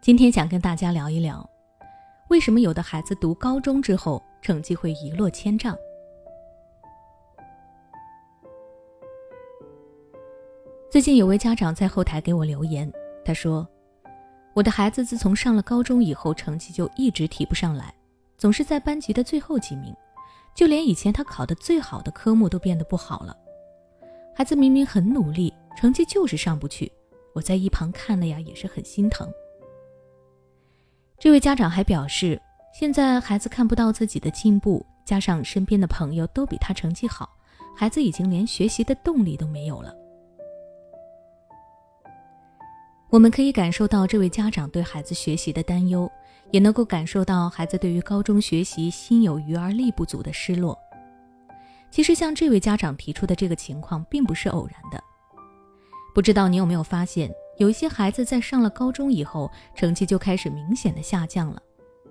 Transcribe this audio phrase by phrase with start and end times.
[0.00, 1.48] 今天想跟大家聊一聊，
[2.28, 5.76] 为什么有的孩子读高中之后成绩会一落千丈。
[10.88, 12.90] 最近有位家长在后台给我留言，
[13.24, 13.66] 他说
[14.54, 17.92] ：“我的孩子自从上了高中以后，成绩就一直提不上来，
[18.38, 19.94] 总是在班级的最后几名，
[20.54, 23.36] 就连以前他考的最好的科目都变得不好了。
[24.34, 26.90] 孩子明明很努力，成绩就是上不去，
[27.36, 29.30] 我在一旁看了呀，也是很心疼。”
[31.20, 32.40] 这位家长还表示，
[32.72, 37.28] 现在孩子看不到自己的进步，加上身边的朋友都比他成绩好，
[37.76, 39.94] 孩子已经连学习的动力都没有了。
[43.10, 46.10] 我们可以感受到这位家长对孩子学习的担忧，
[46.50, 50.76] 也能够感受到孩子对于高中学习心有余而力不足的失落。
[51.90, 55.02] 其实，像这位家长提出的这个情况，并不是偶然的。
[56.16, 57.30] 不知道你有没有发现？
[57.58, 61.60] 有一些孩子在上了高中以后，成绩就开始明显的下降了。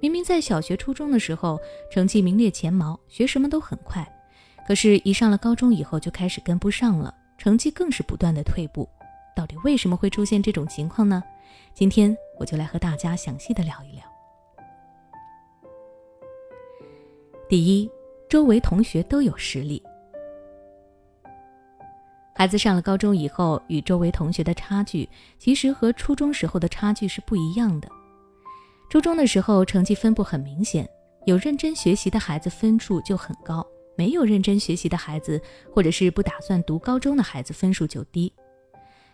[0.00, 1.56] 明明在小学、初中的时候
[1.88, 4.04] 成绩名列前茅，学什么都很快，
[4.66, 8.88] 可是，一上了高中以后就开始跟不上了，成绩更是不断的退步。
[9.36, 11.22] 到底为什么会出现这种情况呢？
[11.72, 14.02] 今天我就来和大家详细的聊一聊。
[17.48, 17.88] 第一，
[18.28, 19.80] 周围同学都有实力。
[22.42, 27.88] 孩子上了高中以后，与周围同学的差距，其实和初中时候的差距是不一样的。
[28.90, 30.84] 初中的时候，成绩分布很明显，
[31.24, 33.64] 有认真学习的孩子分数就很高，
[33.96, 35.40] 没有认真学习的孩子，
[35.72, 38.32] 或者是不打算读高中的孩子，分数就低。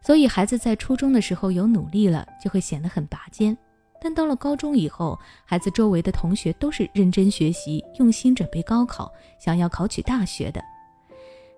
[0.00, 3.56] 所以，孩子在初中的时候有努力了，就会显得很拔尖。
[4.00, 10.60] 但到了高中以后，孩子周围的同学都是认真学习、用心准备高考，想要考取大学的。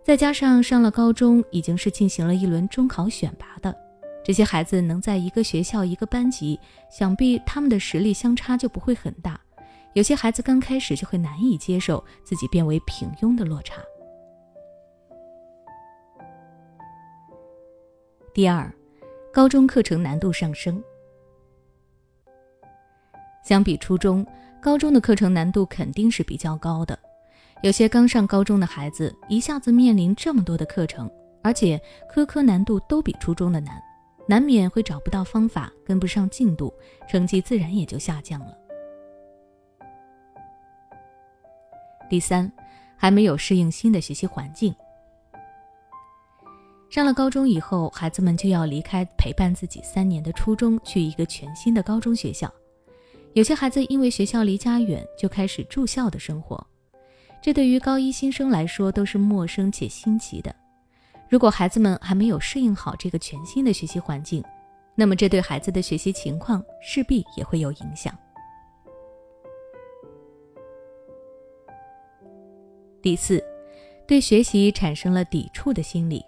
[0.04, 3.74] 再加上上了高中，已经是进行了一轮中考选拔的，
[4.22, 6.60] 这些孩子能在一个学校、一个班级，
[6.90, 9.40] 想必他们的实力相差就不会很大。
[9.94, 13.80] 有些孩子刚开始就会难以接受自己变为平庸的落差。
[18.34, 18.70] 第二，
[19.32, 20.84] 高中课程难度上升，
[23.42, 24.26] 相比初中，
[24.60, 26.98] 高中的课程难度肯定是比较高的。
[27.64, 31.10] 有些刚上高中的孩子一下子面临这么多的课程，
[31.42, 31.80] 而且
[32.10, 33.82] 科科难度都比初中的难，
[34.28, 36.70] 难免会找不到方法，跟不上进度，
[37.08, 38.54] 成绩自然也就下降了。
[42.10, 42.52] 第三，
[42.98, 44.74] 还没有适应新的学习环境。
[46.90, 52.52] 上了高中以后，孩子们就要离开陪伴自己三年的初中，去一个全新的高中学校。
[53.32, 56.62] 有些孩子因为学校离家远，就开始住校的生活。
[57.44, 60.56] 这对于高一新生来说都是陌生且新奇的。
[61.28, 64.42] 如果孩子们还没有适应好这个全新的学习环境，
[64.94, 68.16] 那么这对孩子的学习情况势必也会有影响。
[73.02, 73.44] 第四，
[74.06, 76.24] 对学习产生了抵触的心理。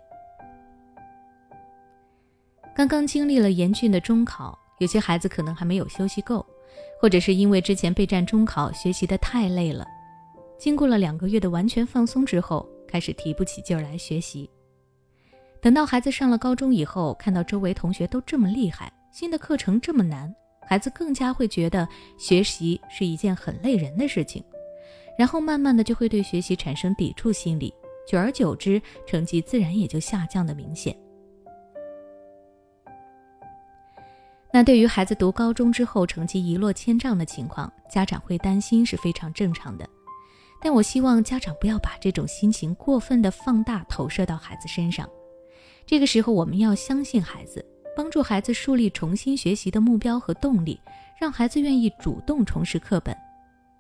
[2.75, 6.44] 刚刚经历了严峻的中考，有些孩子可能还没有休息够，
[7.00, 9.87] 或者是因为之前备战中考学习的太累了。
[10.58, 14.48] 经过了两个月的完全放松之后，开始提不起劲儿来学习。
[15.60, 20.32] 等到孩子上了高中以后，看到周围同学都这么厉害，新的课程这么难，
[20.66, 24.44] 孩子更加会觉得学习是一件很累人的事情，
[25.18, 27.74] 然后慢慢的就会对学习产生抵触心理，
[28.06, 30.96] 久而久之，成绩自然也就下降的明显。
[34.52, 39.86] 那对于孩子读高中之后成绩一落千丈的情况，家长会担心是非常正常的。
[40.62, 45.08] 但我希望家长不要把这种心情过分的放大投射到孩子身上。
[45.86, 47.64] 这个时候，我们要相信孩子，
[47.96, 50.80] 帮助孩子树立重新学习的目标和动力，
[51.20, 53.16] 让孩子愿意主动重拾课本。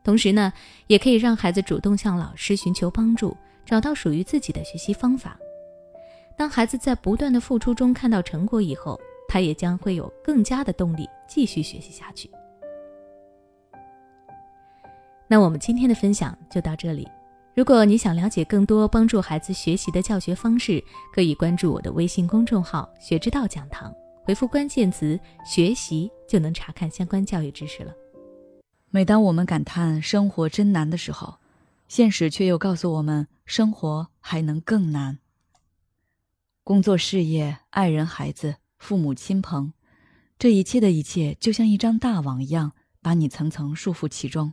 [0.04, 0.52] 同时呢，
[0.86, 5.36] 也可以让孩子主动向老师寻求帮助，找到属于自己的学习方法。
[6.36, 12.30] 当孩子在不断的付出中看到成果以后，他也将会有更加的动力继续学习下去。
[15.28, 17.08] 那我们今天的分享就到这里。
[17.54, 20.82] 如果你想了解更多帮助孩子学习的教学方式，
[21.14, 23.92] 可以关注我的微信公众号“学之道讲堂”，
[24.24, 27.92] 回复关键词“学习”就能查看相关教育知识了。
[28.90, 31.38] 每当我们感叹生活真难的时候，
[31.88, 35.18] 现实却又告诉我们，生活还能更难。
[36.62, 39.72] 工作、事业、爱人、孩子、父母亲朋，
[40.38, 44.52] 这一切的一切，就像一张大网一样，把你层层束缚其中。